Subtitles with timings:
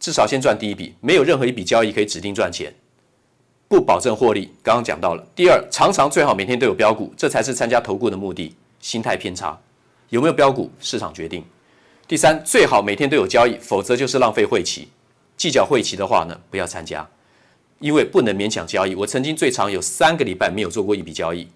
[0.00, 2.72] 至少先赚第一笔，没有任何一笔交易可以指定赚钱，
[3.68, 4.52] 不保证获利。
[4.62, 5.26] 刚刚讲到了。
[5.34, 8.54] 第二，常常最好每天都有标股，这才是参加投顾的目的。
[8.80, 9.58] 心态偏差，
[10.10, 11.44] 有没有标股，市场决定。
[12.06, 14.88] 第三，最好每天都有交易，否则就是浪费会期。
[15.36, 17.08] 计较会期的话呢，不要参加，
[17.80, 18.94] 因为不能勉强交易。
[18.94, 21.48] 我曾经最长有三个礼拜没有做过一笔交易，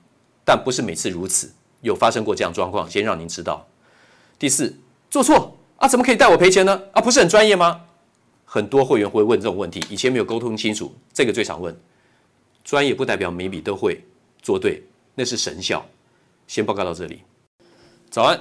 [0.45, 3.67] 但不是每次如此，有发生过这样状况，先让您知道。
[4.39, 4.77] 第四，
[5.09, 6.83] 做错啊，怎么可以带我赔钱呢？
[6.91, 7.83] 啊，不是很专业吗？
[8.55, 11.75] 很多会员会问这种问题，以前没有沟通清楚，这个最常问。
[12.63, 14.05] 专业不代表每笔都会
[14.43, 14.83] 做对，
[15.15, 15.83] 那是神效。
[16.47, 17.23] 先报告到这里。
[18.11, 18.39] 早安，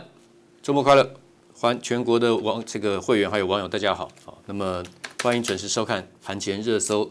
[0.62, 1.14] 周末快乐，
[1.54, 4.84] 欢全国的网这个会员还有网友大家好，啊，那么
[5.24, 7.10] 欢迎准时收看盘前热搜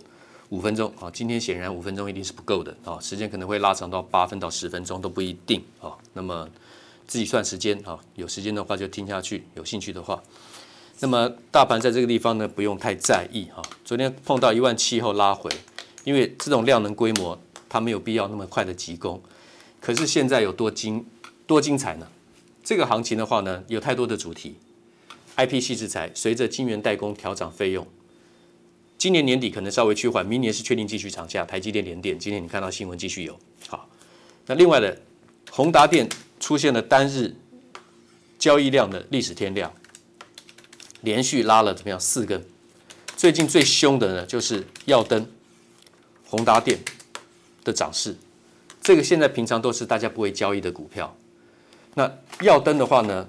[0.51, 6.47] 五分钟，好，今天显然五分钟一定是不够的，啊，时间可能会拉长到八分到十分钟都不一定，啊，那么
[7.07, 10.23] 自己算时间，啊，有时间的话就听下去，有兴趣的话。
[11.03, 13.63] 那么大盘在这个地方呢，不用太在意哈。
[13.85, 15.51] 昨天碰到一万七后拉回，
[16.05, 17.39] 因为这种量能规模，
[17.71, 19.21] 它没有必要那么快的急攻。
[19.81, 21.07] 可是现在有多精
[21.47, 22.07] 多精彩呢？
[22.63, 24.57] 这个行情的话呢，有太多的主题。
[25.37, 27.87] IP 矽智财随着晶圆代工调涨费用，
[28.99, 31.47] 今年年底可能稍微趋缓，明年是确定继续涨价。
[31.47, 33.35] 台积电、联电，今天你看到新闻继续有。
[33.69, 33.89] 好，
[34.45, 35.01] 那另外的
[35.51, 36.07] 宏达电
[36.39, 37.35] 出现了单日
[38.39, 39.73] 交易量的历史天量。
[41.03, 42.45] 连续拉了怎么样四根？
[43.17, 45.27] 最近最凶的呢，就是耀灯、
[46.25, 46.79] 宏达电
[47.65, 48.17] 的涨势。
[48.81, 51.15] 这个现在平常都是大家不会交易的股票。
[51.95, 53.29] 那耀灯的话呢，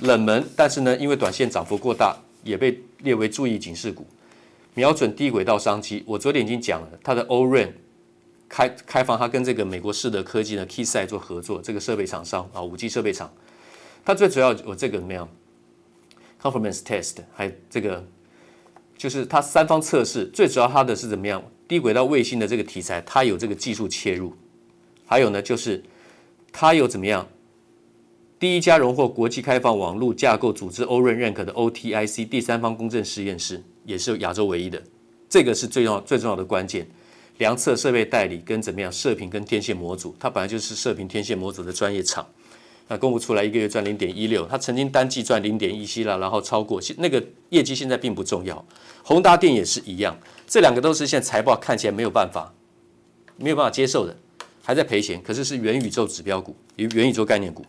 [0.00, 4.06] 冷门，但是呢，因为短线涨幅过大，也被列为注意警示股。
[4.74, 7.70] 瞄准低轨道商机，我昨天已经讲了，它的 O-RAN
[8.48, 13.32] 开开放，它跟这个美国世德科技呢 Keysight 做合作，这个设备厂商啊，五 G 设备厂，
[14.04, 15.28] 它最主要有这个怎么样
[16.40, 18.04] ？Conformance test 还这个
[18.96, 21.42] 就是它三方测试，最主要它的是怎么样？
[21.66, 24.32] 低轨道卫星的这个题材，它有这个技术切入，
[25.04, 25.82] 还有呢就是
[26.50, 27.28] 它有怎么样？
[28.38, 34.80] 第一家荣获国际开放网络架构组织 O-RAN 认可的 OTIC 第三方公正实验室，也是亚洲唯一的，
[35.28, 36.86] 这个是最重要最重要的关键。
[37.38, 38.90] 量测设备代理跟怎么样？
[38.90, 42.26] 射频跟天线模组，它本来就是射频天线模组的专业厂。
[42.88, 48.64] 那公布出来一个月赚零点一六，他曾经单季赚零点一七了，然后超过那个业绩现在并不重要。
[49.02, 52.52] 宏达电也是一样，这两个都是现在财报看起来没有办法，
[53.36, 54.16] 没有办法接受的，
[54.62, 55.22] 还在赔钱。
[55.22, 57.64] 可是是元宇宙指标股，元宇宙概念股，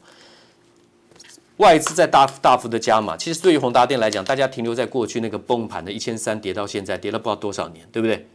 [1.57, 3.17] 外资在大大幅的加码。
[3.17, 8.25] 其实对于宏达电来讲，大家停留在过去那个崩盘的一千三跌到现在跌了不知道多少年，对不对？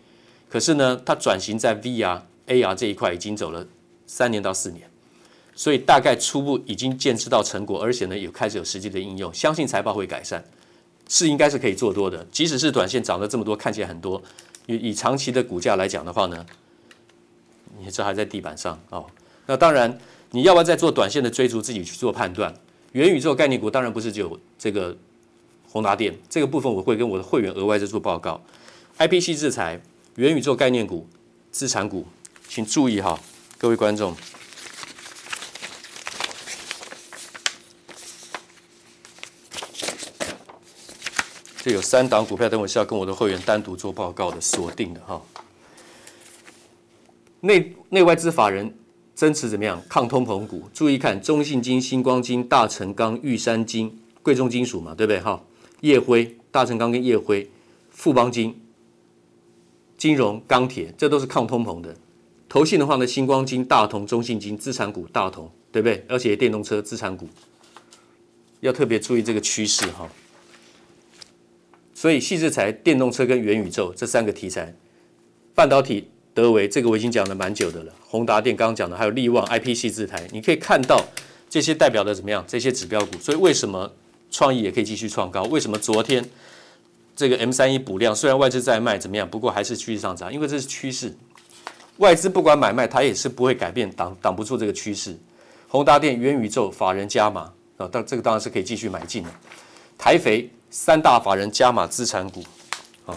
[0.50, 3.66] 可是呢，它转型在 VR、AR 这一块已经走了
[4.06, 4.88] 三年到四年。
[5.56, 10.42] 所以大概初步已经见识到成果，而且呢有开始有实际的应用，相信财报会改善，
[11.08, 12.26] 是应该是可以做多的。
[12.32, 14.22] 即使是短线涨了这么多，看起来很多，
[14.66, 16.44] 以以长期的股价来讲的话呢，
[17.78, 19.06] 你这还在地板上哦。
[19.46, 19.98] 那当然，
[20.30, 22.52] 你要不要再做短线的追逐，自己去做判断。
[22.92, 24.96] 元宇宙概念股当然不是只有这个
[25.68, 28.40] 宏达电这个部分，我会跟我的会员额外再做报告。
[28.98, 29.80] IPC 制材、
[30.16, 31.06] 元宇宙概念股、
[31.50, 32.06] 资产股，
[32.48, 33.20] 请注意哈，
[33.58, 34.16] 各位观众。
[41.64, 45.18] 这有三档股票，等会是要跟我的会员单独做报告的，锁定的哈。
[47.40, 48.76] 内内外资法人
[49.14, 49.82] 增持怎么样？
[49.88, 55.42] 抗通膨股，注意看中信金、星光金、大成钢、玉山金、贵重金属嘛，对不对哈？
[55.80, 57.50] 烨辉、大成钢跟烨辉、
[57.90, 58.60] 富邦金、
[59.96, 61.96] 金融、钢铁，这都是抗通膨的。
[62.46, 66.04] 投信的话呢，星光金、大同、中信金，资产股大同，对不对？
[66.10, 67.26] 而且电动车资产股
[68.60, 70.06] 要特别注意这个趋势哈。
[72.04, 74.74] 所以，细智财、电动车跟元宇宙这三个题材，
[75.54, 77.92] 半导体德维这个我已经讲了蛮久的了。
[78.06, 81.02] 宏达电刚刚讲的，还有力旺、IPC 制材，你可以看到
[81.48, 82.44] 这些代表的怎么样？
[82.46, 83.18] 这些指标股。
[83.18, 83.90] 所以为什么
[84.30, 85.44] 创意也可以继续创高？
[85.44, 86.22] 为什么昨天
[87.16, 91.16] 这个 M 三一补量，虽然外资在卖怎么样，不过还是趋势上涨，因为这是趋势。
[91.96, 95.16] 外资不管买卖，它也是不会改变，挡挡不住这个趋势。
[95.68, 99.30] 宏达电、元宇宙法人加码啊，当这个当然是可以继续买进的。
[99.96, 100.50] 台肥。
[100.76, 102.42] 三大法人加码资产股，
[103.04, 103.16] 好，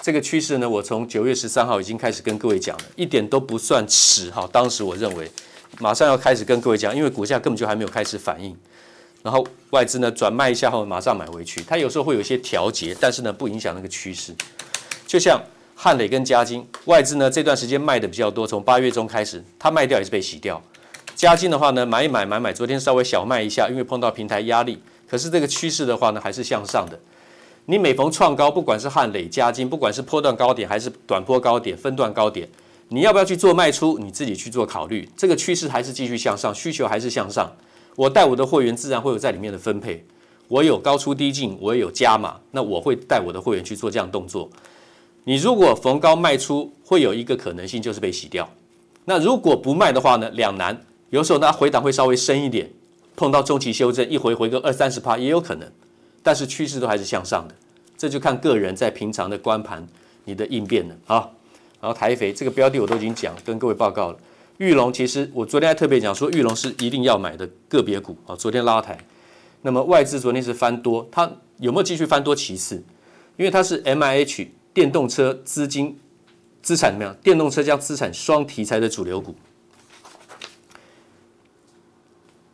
[0.00, 4.48] 这个趋势呢，我从九月十三号已经开始跟各位讲了，一点都不算迟哈。
[4.52, 5.28] 当时我认为
[5.80, 8.56] 马上要开始跟各位讲，因为股价根本就还没有开始反应，
[9.20, 14.32] 然后外资呢转卖一下后马上买回去，它有时候会有一些调节，但是呢不影响那个趋势。
[15.04, 15.42] 就像
[15.74, 20.62] 汉磊跟嘉金，外资呢这段时间卖的比较多，从八月中开始，它卖掉也是被洗掉。
[21.16, 24.80] 嘉金的话呢，买一买买买，昨天稍微小卖一下，因为碰到平台压力。
[25.12, 26.98] 可是这个趋势的话呢，还是向上的。
[27.66, 32.48] 你每逢创高，不管是汉磊、加金，不管是波段高点还是短波高点、分段高点，
[32.88, 33.98] 你要不要去做卖出？
[33.98, 35.06] 你自己去做考虑。
[35.14, 37.54] 这个趋势还是继续向上，需求还是向上。
[37.94, 40.02] 我带我的会员自然会有在里面的分配。
[40.48, 44.48] 我有高出低进，我也有加码，那我会带我的会员去做这样动作。
[45.24, 48.48] 你如果逢高卖出，会有一个可能性就是被洗掉。
[49.04, 50.30] 那如果不卖的话呢？
[50.30, 52.70] 两难，有时候它回档会稍微深一点。
[53.16, 55.70] 碰到中期修正，一回回个二三十趴也有可能，
[56.22, 57.54] 但是趋势都还是向上的，
[57.96, 59.86] 这就看个人在平常的观盘
[60.24, 61.30] 你的应变了啊。
[61.80, 64.18] 然后台肥这个标的我都已经讲跟各位报告了，
[64.58, 68.96] 玉龙其实我昨天还特别讲说玉龙是一定要买的个别股啊，昨天拉抬，
[69.62, 72.76] 那么外资昨天是翻多，它有没有继续翻多其次，
[73.36, 75.98] 因为它是 MIH 电动车资金
[76.62, 77.16] 资产怎么样？
[77.22, 79.34] 电动车加资产双题材的主流股。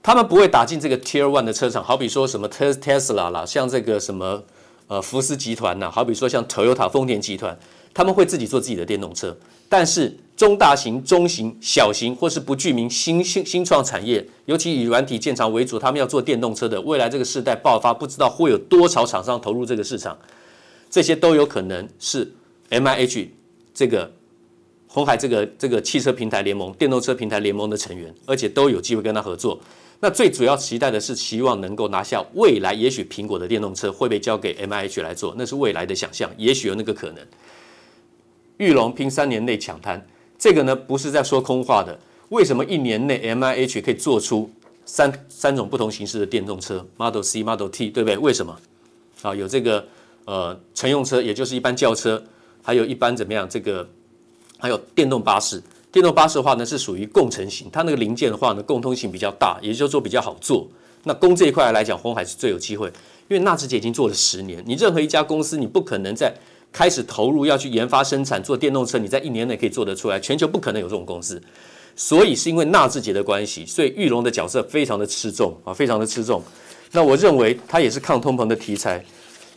[0.03, 4.43] 他们不会打进这个 Tier One 的车厂，好比说什么 Tesla 啦，像这个什么
[4.87, 7.59] 呃福斯集团呐，好比说像 Toyota 丰田集团，
[7.93, 9.37] 他们会自己做自己的电动车。
[9.69, 20.17] 但是中大型、中型、小型或是不具名新新新创产业，尤其以软体建厂为主，他们要做电动车的，未来这个世代爆发，不知道会有多少厂商投入这个市场，
[20.89, 22.33] 这些都有可能是
[22.71, 23.29] MIH
[23.75, 24.11] 这个
[24.87, 29.61] 红海这个这个汽车平台联盟、电动车平台联盟的成员，而且都有机会跟他合作。
[30.01, 37.27] 那最主要期待的是，希望能够拿下未来，也许苹果的电动车会被交给 MIH 来做，那是未来的想象，也许有那个可能。
[38.59, 40.07] 玉龙拼三年内抢滩，
[40.39, 41.99] 这个呢不是在说空话的。
[42.29, 44.49] 为什么一年内 MIH 可以做出
[44.85, 48.17] 三三种不同形式的电动车，Model C、Model T，对不对？
[48.19, 48.57] 为什么？
[49.23, 49.85] 啊，有这个
[50.27, 52.23] 呃乘用车，也就是一般轿车，
[52.63, 53.49] 还有一般怎么样？
[53.49, 53.89] 这个
[54.59, 55.61] 还有电动巴士。
[55.91, 60.69] 电动巴士的话呢，是属于共乘型，它那个零件的话呢，共通性比较大，也就是说比较好做。
[61.05, 62.89] 那攻这一块来讲，红海是最有机会，
[63.29, 66.35] 因为纳智捷已经做了十年，你任何一家公司，你不可能在
[66.71, 71.41] 开始投入要去研发生产做电动车，你在一年内可以做得出来，全球不可能有这种公司。
[71.97, 76.43] 所以是因为纳智捷的关系，所以玉龙的角色非常的吃重啊，非常的吃重。
[76.93, 79.03] 那我认为它也是抗通膨的题材。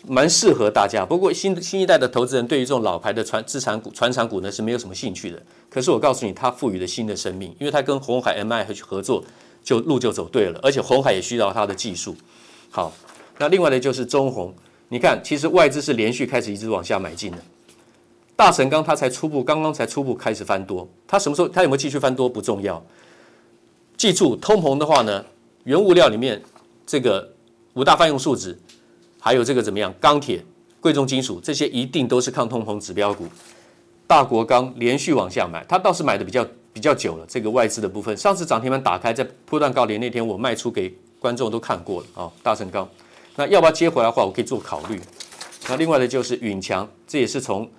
[0.07, 5.41] 蛮适合大家，不过新新一代的投资人对于这种老牌的传资产股、传产股呢是没有什么兴趣的。
[5.69, 9.23] 可是我告诉你，它赋予了新的生命，因为它跟鸿海 MI 去合作，
[9.63, 10.59] 就路就走对了。
[10.63, 12.15] 而且红海也需要它的技术。
[12.71, 12.91] 好，
[13.37, 14.53] 那另外的就是中红，
[14.89, 17.37] 你看，其实外资是连续开始一直往下买进的。
[18.35, 22.83] 大成钢它才初步，刚刚才初步开始翻多，它什么时候它有没有继续翻多不重要。
[23.95, 25.23] 记住，通膨的话呢，
[25.63, 26.41] 原物料里面
[26.87, 27.31] 这个
[27.75, 28.57] 五大泛用树脂。
[29.23, 29.93] 还有这个怎么样？
[30.01, 30.43] 钢铁、
[30.79, 33.27] 贵重金属这些一定都是抗通膨指标股。
[34.07, 42.89] 大国钢连续往下买，它倒是买的比较比较久了，这个外资的部分，上次涨停板打开在波段高点那天，我卖出给观众都看过了啊、大成钢。
[43.35, 44.99] 那要不要接回来的话，我可以做考虑。
[45.69, 47.69] 那另外的就是允强，这也是从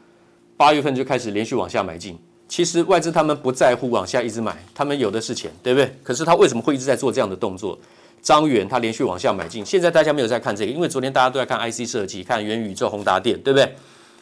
[0.57, 2.17] 八月份就开始连续往下买进。
[2.49, 5.93] 其实外资他们不在乎往下一直买，他们有的是钱，对不对？
[6.05, 7.77] 可是他为什么会一直在做这样的动作？
[8.23, 13.75] 彰源他连续往下买进，现在大家没有在看这个，因为昨天大家都在看 IC 设计，看元宇宙、宏达电，对不对？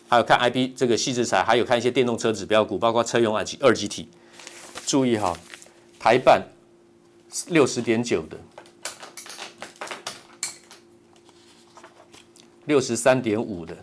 [0.08, 4.08] 还有看 IP 这个矽智财，还有看一些电动车指标股，包括车用二极二极体。
[4.86, 5.36] 注意哈，
[5.98, 6.42] 台半
[7.48, 8.36] 六十点九的，
[12.64, 13.76] 六十三点五的。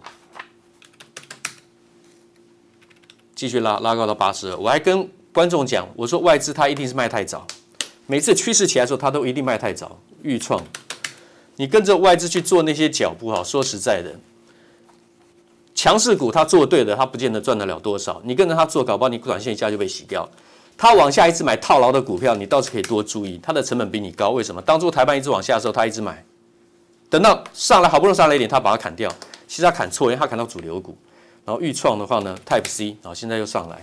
[3.35, 7.45] 继续拉拉高到八十二，我还跟观众讲，我说外资它一定是卖太早，
[8.07, 9.97] 每次趋势起来的时候，它都一定卖太早。
[10.21, 10.63] 预创，
[11.55, 14.15] 你跟着外资去做那些脚步哈，说实在的，
[15.75, 18.21] 强势股它做对的，它不见得赚得了多少。
[18.23, 20.27] 你跟着它做，搞不好你短线一下就被洗掉。
[20.75, 24.29] 它往下一直买套牢的股票，你倒是可以多注意，它的成本比你高。
[24.29, 24.61] 为什么？
[24.61, 26.23] 当初台半一直往下的时候，它一直买，
[27.09, 29.11] 等到上来好不容易上来一点，它把它砍掉。
[29.47, 30.95] 其实它砍错，因为它砍到主流股。
[31.45, 33.81] 然后预创的话呢，Type C，然后现在又上来，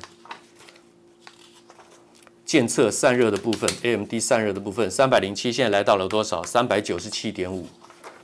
[2.55, 6.41] 鉴测散热的部分，AMD 散热的部分，三百零七，现在来到了多少？
[6.45, 7.67] 三百九十七点五，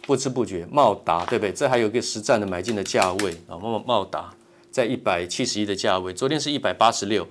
[0.03, 1.53] 不知不觉，茂达对不对？
[1.53, 4.33] 这还有一个实战的买进的价位啊，茂茂达
[4.71, 7.27] 在一百七十一的价位，昨天是一百八十六，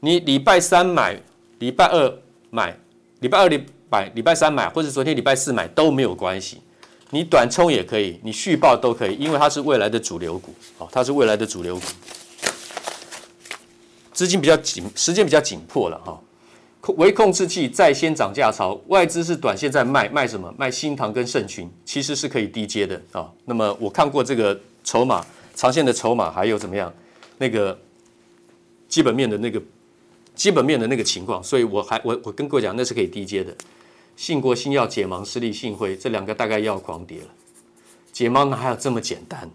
[0.00, 1.18] 你礼拜三买，
[1.60, 2.14] 礼拜二
[2.50, 2.76] 买，
[3.20, 6.60] 礼拜二礼拜礼拜三买，或者昨天礼拜四买都没有关系。
[7.08, 11.82] 你短冲也可以，你续报都可以，因为它是未来的主流股，哦，它是未来的主流股。
[14.22, 16.16] 资金比较紧，时间比较紧迫了哈。
[16.96, 20.54] 微控制器在先涨价潮，外资是短线在卖，卖什么？
[20.56, 23.28] 卖新唐跟盛群，其实是可以低接的啊。
[23.46, 25.26] 那么我看过这个筹码，
[25.56, 26.94] 长线的筹码还有怎么样？
[27.38, 27.76] 那个
[28.88, 29.60] 基本面的那个
[30.36, 33.52] 基本面的那个情况，所以我还我我跟各位讲，那是可以低接的。
[34.14, 37.26] 信国新药解盲，失利信辉这两个大概要狂跌了。
[38.12, 39.50] 解盲哪还有这么简单？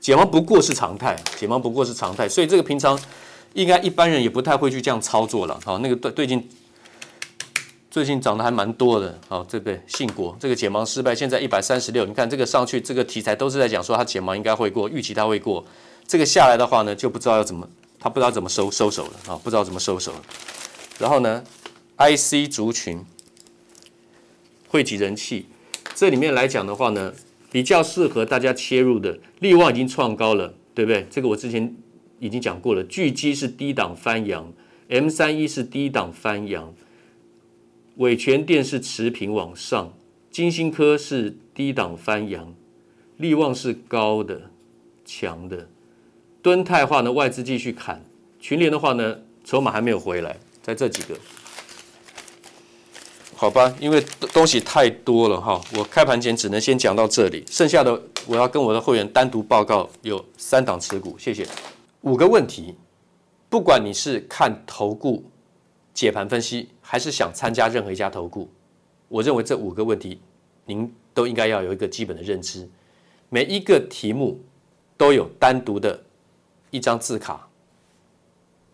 [0.00, 2.98] 解盲不过是常态，解盲不过是常态，所以这个平常
[3.54, 5.58] 应该一般人也不太会去这样操作了。
[5.64, 6.48] 好，那个最近
[7.90, 9.18] 最近涨得还蛮多的。
[9.28, 12.04] 好，这个信国这个解盲失败，现在一百三十六。
[12.04, 15.64] 你看这个上去，这个题材都是在讲说他解盲应该会过，预期他会过。
[16.06, 17.66] 这个下来的话呢，就不知道要怎么，
[17.98, 20.22] 他不知道怎么收收手了啊，不知道怎么收手了。
[20.98, 21.42] 然后呢
[21.96, 23.04] ，IC 族群。
[24.66, 25.46] 汇集人气，
[25.94, 27.12] 这里面来讲的话呢，
[27.52, 31.06] 比较适合大家切入的，力旺已经创高了，对不对？
[31.08, 31.76] 这个我之前
[32.24, 32.82] 已经讲过了。
[32.84, 34.50] 巨基是低档翻扬
[34.88, 36.74] ，M 三一是低档翻扬，
[37.96, 39.92] 伟诠电是持平往上，
[40.30, 42.54] 金星科是低档翻扬，
[43.18, 44.50] 力旺是高的
[45.04, 45.68] 强的，
[46.40, 48.02] 敦泰的话呢，外资继续砍，
[48.40, 51.14] 群联的话呢，筹码还没有回来，在这几个。
[53.36, 54.02] 好吧，因为
[54.32, 61.46] 东西太多了哈，我开盘前只能先讲到这里，剩下的我要跟我的会员单独报告有三档持股，谢谢。
[62.04, 62.76] 五个问题，
[63.48, 65.24] 不管你是看投顾
[65.94, 68.50] 解盘分析，还是想参加任何一家投顾，
[69.08, 70.20] 我认为这五个问题
[70.66, 72.68] 您都应该要有一个基本的认知。
[73.30, 74.38] 每一个题目
[74.98, 75.98] 都有单独的
[76.70, 77.48] 一张字卡，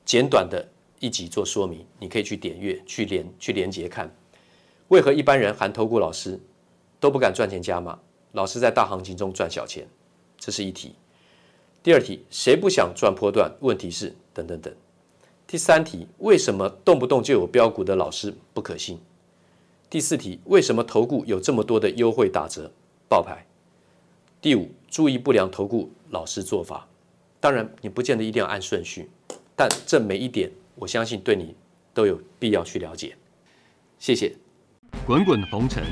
[0.04, 0.68] 简短的
[0.98, 4.12] 一集做说明，你可以去点阅、去连、去连接看。
[4.88, 6.36] 为何一般人含投顾老师
[6.98, 7.96] 都不敢赚钱加码？
[8.32, 9.86] 老是在大行情中赚小钱，
[10.36, 10.96] 这是一题。
[11.82, 13.50] 第二题，谁不想赚波段？
[13.60, 14.72] 问题是等等等。
[15.46, 18.98] 第三题，为什么动不动就有标股的老师不可信？
[19.88, 22.70] 第四题，为什么投顾有这么多的优惠打折
[23.08, 23.46] 报牌？
[24.42, 26.86] 第五，注意不良投顾老师做法。
[27.40, 29.08] 当然，你不见得一定要按顺序，
[29.56, 31.56] 但这每一点，我相信对你
[31.94, 33.16] 都有必要去了解。
[33.98, 34.36] 谢谢。
[35.06, 35.82] 滚滚红尘，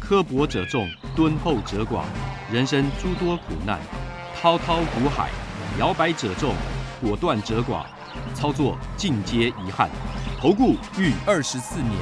[0.00, 2.04] 刻薄者众，敦厚者寡；
[2.52, 3.80] 人生诸多苦难，
[4.46, 5.28] 滔滔苦海，
[5.76, 6.54] 摇摆者众，
[7.00, 7.84] 果断者寡。
[8.32, 9.90] 操作尽皆遗憾。
[10.40, 11.98] 投顾逾二十四年，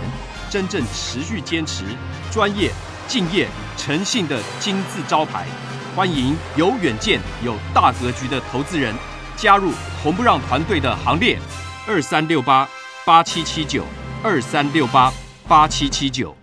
[0.51, 1.85] 真正持续坚持、
[2.31, 2.71] 专业、
[3.09, 3.49] 敬业、
[3.79, 5.47] 诚信的金字招牌。
[5.97, 8.95] 欢迎有远见、有大格局的投资人
[9.39, 9.73] 加入
[10.03, 11.39] 红不让团队的行列。
[11.89, 12.69] 二三六八
[13.07, 13.87] 八七七九，
[14.23, 15.11] 二三六八
[15.49, 16.37] 八七七九。